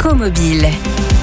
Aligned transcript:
Écomobile. 0.00 1.19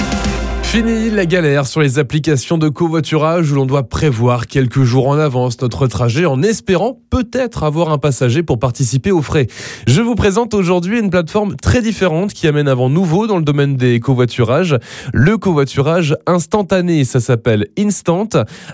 Fini 0.77 1.09
la 1.09 1.25
galère 1.25 1.65
sur 1.65 1.81
les 1.81 1.97
applications 1.97 2.59
de 2.59 2.69
covoiturage 2.69 3.51
où 3.51 3.55
l'on 3.55 3.65
doit 3.65 3.89
prévoir 3.89 4.45
quelques 4.45 4.83
jours 4.83 5.07
en 5.07 5.17
avance 5.17 5.59
notre 5.59 5.87
trajet 5.87 6.27
en 6.27 6.43
espérant 6.43 6.99
peut-être 7.09 7.63
avoir 7.63 7.89
un 7.89 7.97
passager 7.97 8.43
pour 8.43 8.59
participer 8.59 9.09
aux 9.09 9.23
frais. 9.23 9.47
Je 9.87 10.03
vous 10.03 10.13
présente 10.13 10.53
aujourd'hui 10.53 10.99
une 10.99 11.09
plateforme 11.09 11.55
très 11.55 11.81
différente 11.81 12.31
qui 12.31 12.47
amène 12.47 12.67
avant 12.67 12.91
nouveau 12.91 13.25
dans 13.25 13.37
le 13.37 13.43
domaine 13.43 13.75
des 13.75 13.99
covoiturages. 13.99 14.77
Le 15.15 15.39
covoiturage 15.39 16.15
instantané, 16.27 17.05
ça 17.05 17.21
s'appelle 17.21 17.69
Instant. 17.79 18.29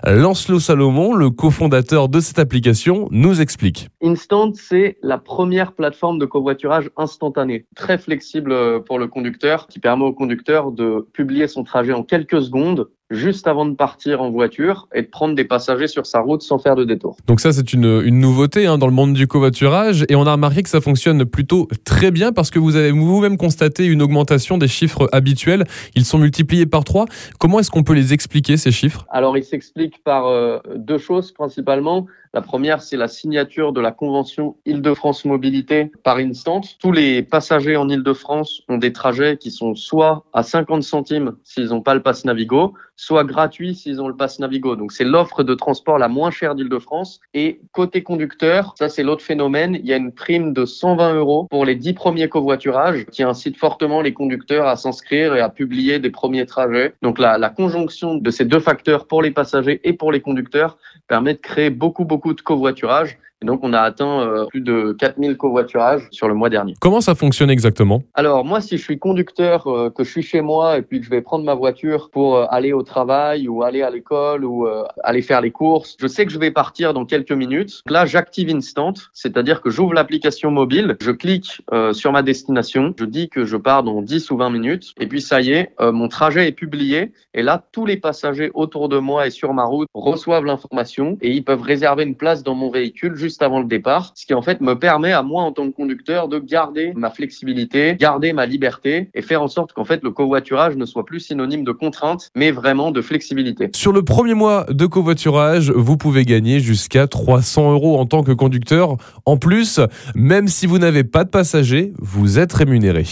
Lancelot 0.06 0.60
Salomon, 0.60 1.14
le 1.14 1.30
cofondateur 1.30 2.10
de 2.10 2.20
cette 2.20 2.38
application, 2.38 3.08
nous 3.12 3.40
explique. 3.40 3.88
Instant, 4.04 4.52
c'est 4.56 4.98
la 5.04 5.20
première 5.20 5.72
plateforme 5.72 6.20
de 6.20 6.26
covoiturage 6.26 6.90
instantané, 6.98 7.66
très 7.78 7.98
flexible 7.98 8.84
pour 8.84 9.00
le 9.00 9.08
conducteur, 9.08 9.68
qui 9.68 9.80
permet 9.80 10.04
au 10.04 10.12
conducteur 10.12 10.74
de 10.74 11.08
publier 11.14 11.48
son 11.48 11.64
trajet 11.64 11.93
en 11.94 12.04
quelques 12.04 12.44
secondes 12.44 12.88
juste 13.14 13.48
avant 13.48 13.66
de 13.66 13.76
partir 13.76 14.22
en 14.22 14.30
voiture 14.32 14.88
et 14.94 15.04
de 15.04 15.08
prendre 15.08 15.36
des 15.36 15.46
passagers 15.46 15.88
sur 15.88 16.06
sa 16.06 16.20
route 16.20 16.42
sans 16.42 16.60
faire 16.60 16.76
de 16.76 16.84
détour. 16.84 17.16
Donc 17.28 17.40
ça 17.40 17.52
c'est 17.52 17.74
une, 17.74 18.02
une 18.04 18.20
nouveauté 18.20 18.66
hein, 18.66 18.78
dans 18.78 18.88
le 18.88 18.94
monde 18.94 19.14
du 19.14 19.28
covoiturage 19.28 20.06
et 20.10 20.16
on 20.16 20.26
a 20.26 20.32
remarqué 20.34 20.64
que 20.64 20.70
ça 20.70 20.82
fonctionne 20.82 21.26
plutôt 21.26 21.68
très 21.86 22.12
bien 22.12 22.32
parce 22.32 22.52
que 22.52 22.60
vous 22.60 22.76
avez 22.76 22.92
vous-même 22.92 23.38
constaté 23.38 23.86
une 23.86 24.02
augmentation 24.02 24.58
des 24.58 24.68
chiffres 24.68 25.08
habituels. 25.12 25.66
Ils 25.96 26.06
sont 26.06 26.18
multipliés 26.18 26.66
par 26.66 26.84
trois. 26.84 27.06
Comment 27.40 27.60
est-ce 27.60 27.72
qu'on 27.72 27.84
peut 27.84 27.94
les 27.94 28.14
expliquer 28.14 28.58
ces 28.58 28.72
chiffres? 28.72 29.06
Alors 29.10 29.38
ils 29.38 29.44
s'expliquent 29.44 30.04
par 30.04 30.28
euh, 30.28 30.60
deux 30.76 30.98
choses 30.98 31.32
principalement. 31.32 32.08
La 32.36 32.42
première, 32.42 32.82
c'est 32.82 32.98
la 32.98 33.08
signature 33.08 33.74
de 33.74 33.80
la 33.80 33.92
convention 33.92 34.56
Île-de-France 34.66 35.24
Mobilité 35.26 35.92
par 36.04 36.18
Instant. 36.18 36.62
Tous 36.80 36.92
les 36.92 37.22
passagers 37.22 37.78
en 37.78 37.88
Île-de-France 37.88 38.64
ont 38.70 38.80
des 38.80 38.92
trajets 38.92 39.38
qui 39.38 39.52
sont 39.52 39.76
soit 39.76 40.26
à 40.34 40.42
50 40.42 40.82
centimes 40.82 41.36
s'ils 41.44 41.68
n'ont 41.68 41.82
pas 41.82 41.94
le 41.94 42.02
pass 42.02 42.26
Navigo, 42.26 42.74
soit 43.04 43.26
gratuits 43.26 43.76
s'ils 43.76 44.02
ont 44.02 44.08
le 44.08 44.16
pass 44.16 44.40
Navigo. 44.40 44.76
Donc 44.76 44.92
c'est 44.92 45.04
l'offre 45.04 45.44
de 45.44 45.54
transport 45.54 45.98
la 45.98 46.08
moins 46.08 46.32
chère 46.32 46.56
d'Île-de-France. 46.56 47.20
Et 47.34 47.60
côté 47.72 48.02
conducteur, 48.02 48.74
ça 48.78 48.88
c'est 48.88 49.04
l'autre 49.04 49.24
phénomène, 49.24 49.76
il 49.76 49.86
y 49.86 49.94
a 49.94 49.98
une 49.98 50.14
prime 50.14 50.54
de 50.54 50.66
120 50.66 51.16
euros 51.16 51.48
pour 51.50 51.66
les 51.66 51.76
10 51.76 51.94
premiers 51.94 52.30
covoiturages 52.30 53.06
qui 53.08 53.24
incite 53.24 53.58
fortement 53.58 54.02
les 54.02 54.14
conducteurs 54.14 54.68
à 54.68 54.76
s'inscrire 54.76 55.36
et 55.36 55.42
à 55.42 55.50
publier 55.50 56.00
des 56.00 56.10
premiers 56.10 56.46
trajets. 56.46 56.94
Donc 57.02 57.20
la, 57.20 57.38
la 57.38 57.50
conjonction 57.50 58.16
de 58.16 58.32
ces 58.32 58.46
deux 58.46 58.60
facteurs 58.60 59.06
pour 59.08 59.22
les 59.22 59.32
passagers 59.32 59.82
et 59.84 59.94
pour 59.94 60.12
les 60.12 60.22
conducteurs 60.22 60.78
permet 61.08 61.34
de 61.34 61.40
créer 61.40 61.70
beaucoup, 61.70 62.06
beaucoup 62.06 62.34
de 62.34 62.42
covoiturage 62.42 63.18
et 63.44 63.46
donc, 63.46 63.60
on 63.62 63.74
a 63.74 63.82
atteint 63.82 64.22
euh, 64.22 64.46
plus 64.46 64.62
de 64.62 64.96
4000 64.98 65.36
covoiturages 65.36 66.08
sur 66.12 66.30
le 66.30 66.34
mois 66.34 66.50
dernier. 66.50 66.76
Comment 66.80 67.02
ça 67.02 67.14
fonctionne 67.14 67.50
exactement? 67.50 68.02
Alors, 68.14 68.46
moi, 68.46 68.62
si 68.62 68.78
je 68.78 68.82
suis 68.82 68.98
conducteur, 68.98 69.68
euh, 69.68 69.90
que 69.90 70.06
je 70.06 70.10
suis 70.10 70.22
chez 70.22 70.40
moi 70.40 70.78
et 70.78 70.82
puis 70.82 71.00
que 71.00 71.06
je 71.06 71.10
vais 71.10 71.22
prendre 71.22 71.44
ma 71.44 71.54
voiture 71.54 72.10
pour 72.10 72.38
euh, 72.38 72.46
aller 72.50 72.72
au 72.72 72.84
travail 72.84 73.50
ou 73.50 73.64
aller 73.64 73.82
à 73.82 73.90
l'école 73.90 74.46
ou 74.46 74.66
aller 75.04 75.22
faire 75.22 75.42
les 75.42 75.52
courses, 75.52 75.98
je 76.00 76.08
sais 76.08 76.26
que 76.26 76.32
je 76.32 76.40
vais 76.40 76.52
partir 76.52 76.94
dans 76.94 77.06
quelques 77.06 77.34
minutes. 77.34 77.82
Là, 77.90 78.06
j'active 78.06 78.50
Instant, 78.50 78.94
c'est-à-dire 79.12 79.62
que 79.62 79.70
j'ouvre 79.70 79.94
l'application 79.94 80.52
mobile, 80.52 80.96
je 81.02 81.12
clique 81.12 81.62
sur 81.92 82.12
ma 82.12 82.22
destination, 82.22 82.94
je 82.98 83.06
dis 83.06 83.30
que 83.30 83.46
je 83.46 83.58
pars 83.58 83.84
dans 83.84 84.02
10 84.02 84.32
ou 84.32 84.38
20 84.38 84.50
minutes 84.52 84.94
et 85.00 85.08
puis 85.08 85.22
ça 85.22 85.42
y 85.42 85.52
est, 85.52 85.74
mon 85.80 86.08
trajet 86.08 86.48
est 86.48 86.52
publié 86.52 87.12
et 87.34 87.42
là, 87.42 87.64
tous 87.72 87.86
les 87.86 87.98
passagers 87.98 88.52
autour 88.54 88.90
de 88.90 89.00
moi 89.00 89.28
et 89.28 89.32
sur 89.32 89.54
ma 89.54 89.64
route 89.64 89.88
reçoivent 89.94 90.46
l'information 90.46 91.18
et 91.22 91.32
ils 91.32 91.44
peuvent 91.44 91.62
réserver 91.62 92.04
une 92.04 92.16
place 92.16 92.44
dans 92.44 92.56
mon 92.56 92.70
véhicule 92.70 93.16
avant 93.42 93.60
le 93.60 93.66
départ, 93.66 94.12
ce 94.16 94.26
qui 94.26 94.34
en 94.34 94.42
fait 94.42 94.62
me 94.62 94.78
permet 94.78 95.12
à 95.12 95.24
moi 95.24 95.44
en 95.44 95.52
tant 95.52 95.70
que 95.70 95.76
conducteur 95.76 96.28
de 96.28 96.40
garder 96.40 96.94
ma 96.96 97.10
flexibilité, 97.10 97.96
garder 98.00 98.34
ma 98.34 98.46
liberté 98.46 99.10
et 99.14 99.22
faire 99.22 99.42
en 99.42 99.48
sorte 99.48 99.74
qu'en 99.74 99.86
fait 99.86 100.04
le 100.04 100.12
covoiturage 100.12 100.76
ne 100.76 100.86
soit 100.86 101.06
plus 101.06 101.20
synonyme 101.20 101.64
de 101.64 101.72
contrainte, 101.72 102.30
mais 102.36 102.52
vraiment 102.52 102.92
de 102.92 103.02
flexibilité. 103.02 103.70
Sur 103.76 103.92
le 103.92 104.04
premier 104.04 104.34
mois 104.34 104.66
de 104.70 104.86
covoiturage, 104.86 105.72
vous 105.72 105.98
pouvez 105.98 106.26
gagner 106.26 106.60
jusqu'à 106.60 107.08
300 107.08 107.72
euros 107.72 108.00
en 108.00 108.06
tant 108.06 108.24
que 108.24 108.32
conducteur. 108.32 108.98
En 109.26 109.38
plus, 109.38 109.80
même 110.16 110.48
si 110.48 110.68
vous 110.68 110.80
n'avez 110.80 111.04
pas 111.04 111.24
de 111.24 111.30
passagers, 111.30 111.94
vous 112.00 112.40
êtes 112.40 112.54
rémunéré. 112.54 113.06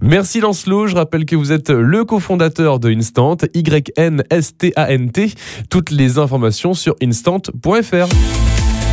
Merci 0.00 0.40
Lancelot, 0.40 0.86
je 0.88 0.96
rappelle 0.96 1.24
que 1.24 1.36
vous 1.36 1.52
êtes 1.52 1.70
le 1.70 2.04
cofondateur 2.04 2.78
de 2.78 2.90
Instant, 2.90 3.36
Y-N-S-T-A-N-T. 3.54 5.34
Toutes 5.70 5.90
les 5.90 6.18
informations 6.18 6.74
sur 6.74 6.94
instant.fr. 7.02 8.53